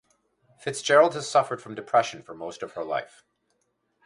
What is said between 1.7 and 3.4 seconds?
depression for most of her life.